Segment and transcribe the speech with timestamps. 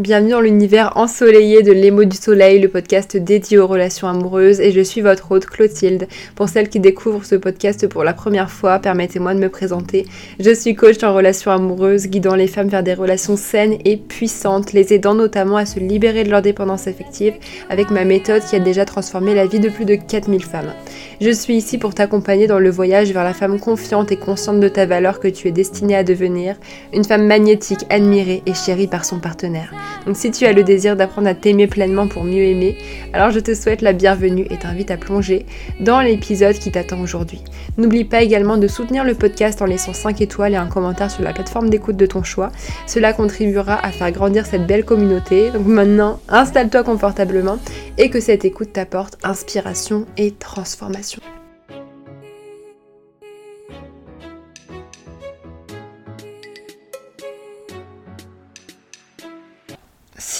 [0.00, 4.72] Bienvenue dans l'univers ensoleillé de l'émo du soleil, le podcast dédié aux relations amoureuses et
[4.72, 6.08] je suis votre hôte Clotilde.
[6.36, 10.06] Pour celles qui découvrent ce podcast pour la première fois, permettez-moi de me présenter.
[10.38, 14.72] Je suis coach en relations amoureuses, guidant les femmes vers des relations saines et puissantes,
[14.72, 17.34] les aidant notamment à se libérer de leur dépendance affective
[17.68, 20.72] avec ma méthode qui a déjà transformé la vie de plus de 4000 femmes.
[21.20, 24.68] Je suis ici pour t'accompagner dans le voyage vers la femme confiante et consciente de
[24.68, 26.56] ta valeur que tu es destinée à devenir,
[26.94, 29.74] une femme magnétique, admirée et chérie par son partenaire.
[30.06, 32.76] Donc si tu as le désir d'apprendre à t'aimer pleinement pour mieux aimer,
[33.12, 35.46] alors je te souhaite la bienvenue et t'invite à plonger
[35.80, 37.42] dans l'épisode qui t'attend aujourd'hui.
[37.76, 41.22] N'oublie pas également de soutenir le podcast en laissant 5 étoiles et un commentaire sur
[41.22, 42.50] la plateforme d'écoute de ton choix.
[42.86, 45.50] Cela contribuera à faire grandir cette belle communauté.
[45.50, 47.58] Donc maintenant, installe-toi confortablement
[47.98, 51.20] et que cette écoute t'apporte inspiration et transformation.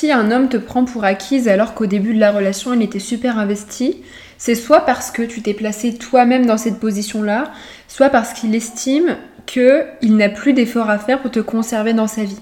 [0.00, 2.98] Si un homme te prend pour acquise alors qu'au début de la relation il était
[2.98, 3.98] super investi,
[4.38, 7.52] c'est soit parce que tu t'es placé toi-même dans cette position-là,
[7.86, 12.24] soit parce qu'il estime qu'il n'a plus d'efforts à faire pour te conserver dans sa
[12.24, 12.40] vie.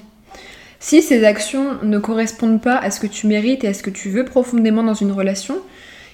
[0.78, 3.90] Si ces actions ne correspondent pas à ce que tu mérites et à ce que
[3.90, 5.56] tu veux profondément dans une relation,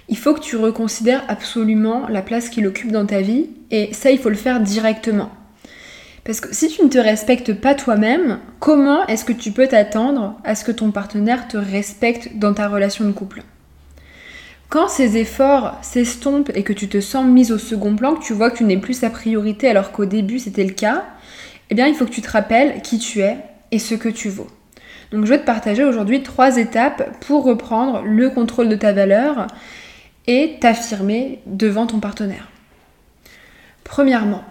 [0.08, 4.10] il faut que tu reconsidères absolument la place qu'il occupe dans ta vie et ça
[4.10, 5.30] il faut le faire directement.
[6.24, 10.40] Parce que si tu ne te respectes pas toi-même, comment est-ce que tu peux t'attendre
[10.42, 13.42] à ce que ton partenaire te respecte dans ta relation de couple?
[14.70, 18.32] Quand ces efforts s'estompent et que tu te sens mise au second plan, que tu
[18.32, 21.04] vois que tu n'es plus sa priorité alors qu'au début c'était le cas,
[21.68, 23.36] eh bien il faut que tu te rappelles qui tu es
[23.70, 24.48] et ce que tu vaux.
[25.12, 29.46] Donc je vais te partager aujourd'hui trois étapes pour reprendre le contrôle de ta valeur
[30.26, 32.48] et t'affirmer devant ton partenaire.
[33.84, 34.42] Premièrement,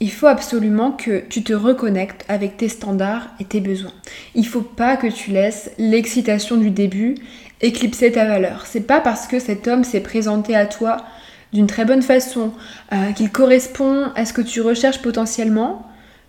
[0.00, 3.92] il faut absolument que tu te reconnectes avec tes standards et tes besoins.
[4.34, 7.16] Il faut pas que tu laisses l'excitation du début
[7.60, 8.66] éclipser ta valeur.
[8.66, 10.98] C'est pas parce que cet homme s'est présenté à toi
[11.52, 12.52] d'une très bonne façon,
[12.92, 15.86] euh, qu'il correspond à ce que tu recherches potentiellement,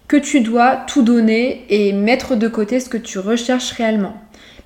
[0.08, 4.16] que tu dois tout donner et mettre de côté ce que tu recherches réellement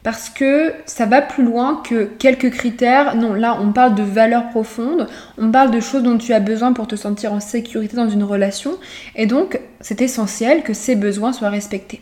[0.04, 3.16] parce que ça va plus loin que quelques critères.
[3.16, 6.74] Non, là, on parle de valeurs profondes, on parle de choses dont tu as besoin
[6.74, 8.78] pour te sentir en sécurité dans une relation,
[9.16, 12.02] et donc c'est essentiel que ces besoins soient respectés.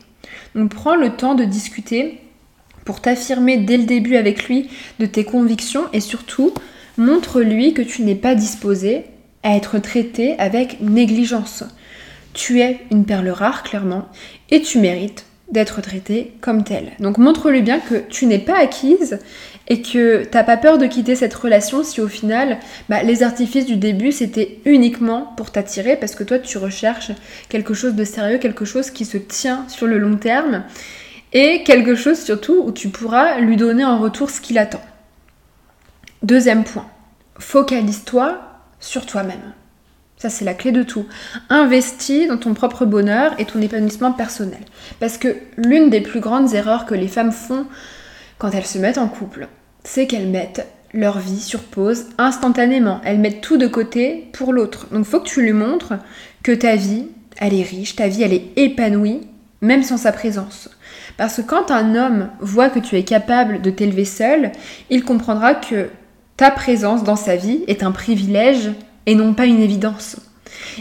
[0.56, 2.20] Donc prends le temps de discuter
[2.86, 4.70] pour t'affirmer dès le début avec lui
[5.00, 6.54] de tes convictions et surtout
[6.98, 9.06] montre-lui que tu n'es pas disposé
[9.44, 11.64] à être traité avec négligence.
[12.34, 14.08] Tu es une perle rare, clairement,
[14.50, 16.92] et tu mérites d'être traité comme tel.
[17.00, 19.20] Donc montre-lui bien que tu n'es pas acquise
[19.68, 22.58] et que t'as pas peur de quitter cette relation si au final
[22.90, 27.12] bah, les artifices du début c'était uniquement pour t'attirer parce que toi tu recherches
[27.50, 30.64] quelque chose de sérieux, quelque chose qui se tient sur le long terme
[31.34, 34.82] et quelque chose surtout où tu pourras lui donner en retour ce qu'il attend.
[36.24, 36.86] Deuxième point,
[37.40, 38.40] focalise-toi
[38.80, 39.54] sur toi-même.
[40.22, 41.08] Ça, c'est la clé de tout.
[41.50, 44.60] Investis dans ton propre bonheur et ton épanouissement personnel.
[45.00, 47.66] Parce que l'une des plus grandes erreurs que les femmes font
[48.38, 49.48] quand elles se mettent en couple,
[49.84, 53.02] c'est qu'elles mettent leur vie sur pause instantanément.
[53.04, 54.86] Elles mettent tout de côté pour l'autre.
[54.92, 55.94] Donc, il faut que tu lui montres
[56.44, 59.22] que ta vie, elle est riche, ta vie, elle est épanouie,
[59.62, 60.70] même sans sa présence.
[61.18, 64.52] Parce que quand un homme voit que tu es capable de t'élever seul,
[64.92, 65.90] il comprendra que
[66.38, 68.70] ta présence dans sa vie est un privilège
[69.06, 70.18] et non pas une évidence.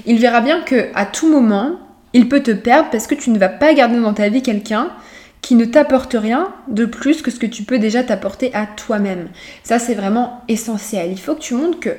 [0.06, 1.78] Il verra bien que à tout moment,
[2.12, 4.90] il peut te perdre parce que tu ne vas pas garder dans ta vie quelqu'un
[5.42, 9.28] qui ne t'apporte rien de plus que ce que tu peux déjà t'apporter à toi-même.
[9.62, 11.10] Ça, c'est vraiment essentiel.
[11.12, 11.96] Il faut que tu montres que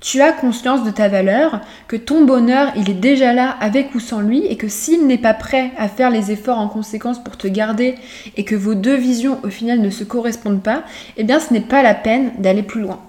[0.00, 4.00] tu as conscience de ta valeur, que ton bonheur, il est déjà là avec ou
[4.00, 7.38] sans lui, et que s'il n'est pas prêt à faire les efforts en conséquence pour
[7.38, 7.94] te garder,
[8.36, 10.84] et que vos deux visions au final ne se correspondent pas,
[11.16, 13.00] eh bien ce n'est pas la peine d'aller plus loin.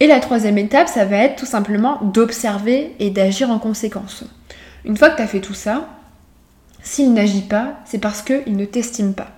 [0.00, 4.24] Et la troisième étape, ça va être tout simplement d'observer et d'agir en conséquence.
[4.84, 5.88] Une fois que tu as fait tout ça,
[6.82, 9.28] s'il n'agit pas, c'est parce qu'il ne t'estime pas.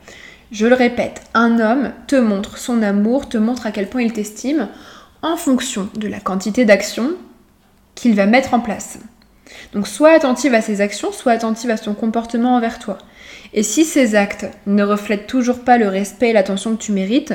[0.50, 4.12] Je le répète, un homme te montre son amour, te montre à quel point il
[4.12, 4.69] t'estime
[5.23, 7.11] en fonction de la quantité d'actions
[7.94, 8.99] qu'il va mettre en place.
[9.73, 12.99] Donc sois attentive à ses actions, sois attentive à son comportement envers toi.
[13.55, 17.35] Et si ces actes ne reflètent toujours pas le respect et l'attention que tu mérites,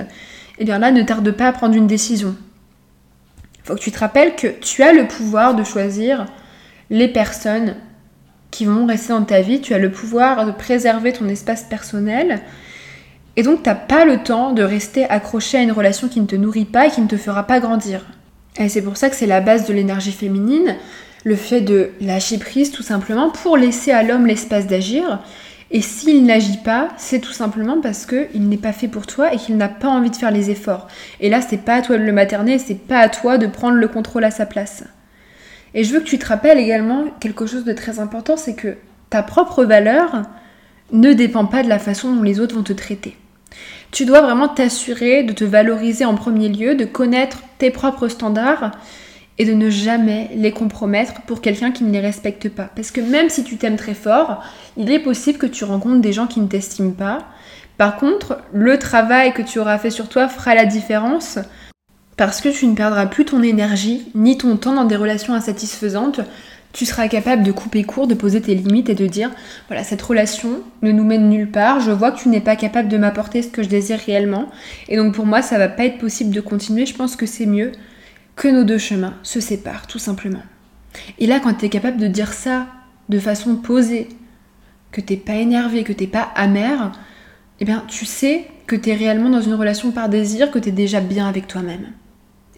[0.60, 2.36] eh bien là, ne tarde pas à prendre une décision.
[3.80, 6.26] Tu te rappelles que tu as le pouvoir de choisir
[6.90, 7.76] les personnes
[8.52, 12.42] qui vont rester dans ta vie, tu as le pouvoir de préserver ton espace personnel.
[13.38, 16.26] Et donc, tu n'as pas le temps de rester accroché à une relation qui ne
[16.26, 18.06] te nourrit pas et qui ne te fera pas grandir.
[18.58, 20.76] Et c'est pour ça que c'est la base de l'énergie féminine,
[21.24, 25.20] le fait de lâcher prise tout simplement pour laisser à l'homme l'espace d'agir
[25.74, 29.38] Et s'il n'agit pas, c'est tout simplement parce qu'il n'est pas fait pour toi et
[29.38, 30.88] qu'il n'a pas envie de faire les efforts.
[31.22, 33.78] Et là, c'est pas à toi de le materner, c'est pas à toi de prendre
[33.78, 34.84] le contrôle à sa place.
[35.74, 38.76] Et je veux que tu te rappelles également quelque chose de très important, c'est que
[39.10, 40.24] ta propre valeur
[40.92, 43.16] ne dépend pas de la façon dont les autres vont te traiter.
[43.92, 48.72] Tu dois vraiment t'assurer de te valoriser en premier lieu, de connaître tes propres standards
[49.42, 52.70] et de ne jamais les compromettre pour quelqu'un qui ne les respecte pas.
[52.76, 54.44] Parce que même si tu t'aimes très fort,
[54.78, 57.26] il est possible que tu rencontres des gens qui ne t'estiment pas.
[57.80, 61.40] Par contre, le travail que tu auras fait sur toi fera la différence
[62.18, 66.22] parce que tu ne perdras plus ton énergie ni ton temps dans des relations insatisfaisantes
[66.74, 69.30] tu seras capable de couper court, de poser tes limites et de dire
[69.68, 72.88] voilà, cette relation ne nous mène nulle part, je vois que tu n'es pas capable
[72.88, 74.50] de m'apporter ce que je désire réellement,
[74.88, 77.46] et donc pour moi ça va pas être possible de continuer, je pense que c'est
[77.46, 77.74] mieux
[78.36, 80.44] que nos deux chemins se séparent, tout simplement.
[81.20, 82.68] Et là, quand tu es capable de dire ça
[83.10, 84.10] de façon posée,
[84.92, 86.92] que t'es pas énervé, que t'es pas amer,
[87.60, 90.70] eh bien tu sais que tu es réellement dans une relation par désir, que tu
[90.70, 91.92] es déjà bien avec toi-même.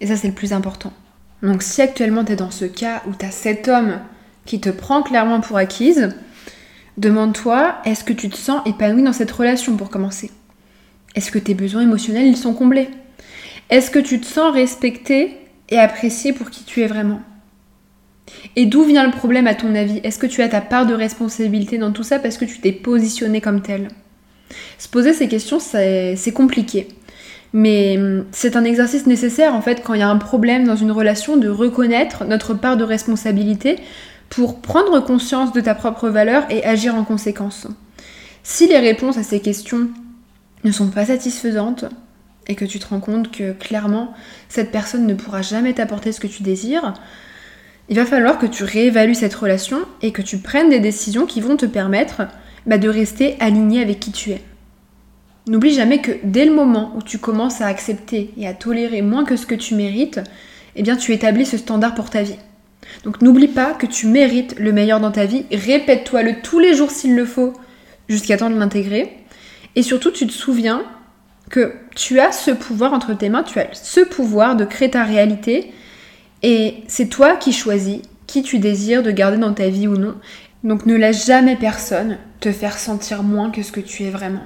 [0.02, 0.94] Et ça c'est le plus important.
[1.42, 4.00] Donc si actuellement tu es dans ce cas où tu as cet homme
[4.46, 6.16] qui te prend clairement pour acquise,
[6.98, 10.32] demande-toi, est-ce que tu te sens épanoui dans cette relation pour commencer?
[11.16, 12.90] Est-ce que tes besoins émotionnels ils sont comblés?
[13.70, 15.38] Est-ce que tu te sens respecté
[15.74, 17.22] et apprécié pour qui tu es vraiment
[18.56, 20.00] Et d'où vient le problème à ton avis?
[20.04, 22.72] Est-ce que tu as ta part de responsabilité dans tout ça parce que tu t'es
[22.72, 23.88] positionné comme tel?
[24.78, 26.88] Se poser ces questions, c'est compliqué.
[27.54, 30.76] Mais hum, c'est un exercice nécessaire en fait quand il y a un problème dans
[30.76, 33.78] une relation de reconnaître notre part de responsabilité
[34.30, 37.68] pour prendre conscience de ta propre valeur et agir en conséquence.
[38.42, 39.90] Si les réponses à ces questions
[40.64, 41.86] ne sont pas satisfaisantes
[42.48, 44.14] et que tu te rends compte que clairement
[44.50, 46.94] cette personne ne pourra jamais t'apporter ce que tu désires,
[47.90, 51.42] il va falloir que tu réévalues cette relation et que tu prennes des décisions qui
[51.42, 52.24] vont te permettre
[52.66, 54.42] bah, de rester aligné avec qui tu es.
[55.48, 59.26] N'oublie jamais que dès le moment où tu commences à accepter et à tolérer moins
[59.26, 60.22] que ce que tu mérites,
[60.78, 62.38] eh bien tu établis ce standard pour ta vie.
[63.04, 66.92] Donc n'oublie pas que tu mérites le meilleur dans ta vie, répète-toi-le tous les jours
[66.92, 67.54] s'il le faut,
[68.08, 69.12] jusqu'à temps de l'intégrer.
[69.76, 70.84] Et surtout, tu te souviens
[71.54, 75.04] que tu as ce pouvoir entre tes mains, tu as ce pouvoir de créer ta
[75.04, 75.72] réalité,
[76.42, 80.16] et c'est toi qui choisis qui tu désires de garder dans ta vie ou non.
[80.64, 84.42] Donc ne laisse jamais personne te faire sentir moins que ce que tu es vraiment.